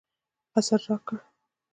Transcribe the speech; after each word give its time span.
قصر 0.53 0.79
راکړ. 0.89 1.17